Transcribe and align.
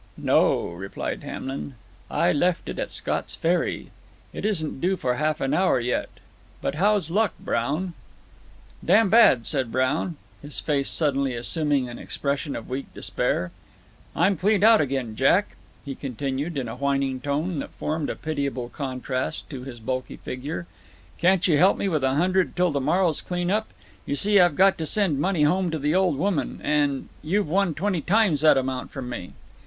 "No," 0.17 0.69
replied 0.69 1.21
Hamlin; 1.21 1.75
"I 2.09 2.31
left 2.31 2.67
it 2.67 2.79
at 2.79 2.89
Scott's 2.91 3.35
Ferry. 3.35 3.91
It 4.33 4.45
isn't 4.45 4.81
due 4.81 4.97
for 4.97 5.13
half 5.17 5.39
an 5.39 5.53
hour 5.53 5.79
yet. 5.79 6.09
But 6.59 6.73
how's 6.73 7.11
luck, 7.11 7.33
Brown?" 7.39 7.93
"Damn 8.83 9.11
bad," 9.11 9.45
said 9.45 9.71
Brown, 9.71 10.15
his 10.41 10.59
face 10.59 10.89
suddenly 10.89 11.35
assuming 11.35 11.87
an 11.87 11.99
expression 11.99 12.55
of 12.55 12.67
weak 12.67 12.91
despair; 12.95 13.51
"I'm 14.15 14.37
cleaned 14.37 14.63
out 14.63 14.81
again, 14.81 15.15
Jack," 15.15 15.55
he 15.85 15.93
continued, 15.93 16.57
in 16.57 16.67
a 16.67 16.75
whining 16.77 17.19
tone 17.19 17.59
that 17.59 17.69
formed 17.69 18.09
a 18.09 18.15
pitiable 18.15 18.69
contrast 18.69 19.51
to 19.51 19.65
his 19.65 19.79
bulky 19.79 20.17
figure, 20.17 20.65
"can't 21.19 21.47
you 21.47 21.59
help 21.59 21.77
me 21.77 21.87
with 21.87 22.03
a 22.03 22.15
hundred 22.15 22.55
till 22.55 22.73
tomorrow's 22.73 23.21
cleanup? 23.21 23.67
You 24.07 24.15
see 24.15 24.39
I've 24.39 24.55
got 24.55 24.79
to 24.79 24.87
send 24.87 25.19
money 25.19 25.43
home 25.43 25.69
to 25.69 25.77
the 25.77 25.93
old 25.93 26.17
woman, 26.17 26.59
and 26.63 27.07
you've 27.21 27.47
won 27.47 27.75
twenty 27.75 28.01
times 28.01 28.41
that 28.41 28.57
amount 28.57 28.89
from 28.89 29.07
me." 29.07 29.33